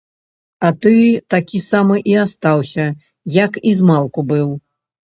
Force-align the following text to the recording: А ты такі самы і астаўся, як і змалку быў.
А 0.69 0.71
ты 0.85 0.93
такі 1.35 1.61
самы 1.67 2.01
і 2.15 2.17
астаўся, 2.25 2.89
як 3.43 3.65
і 3.71 3.79
змалку 3.83 4.31
быў. 4.35 4.49